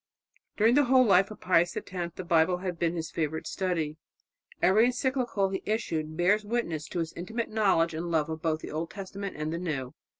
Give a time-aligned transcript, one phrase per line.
[0.57, 3.97] '"During the whole life of Pius X the Bible had been his favourite study.
[4.59, 8.71] Every encyclical he issued bears witness to his intimate knowledge and love of both the
[8.71, 9.93] Old Testament and the New.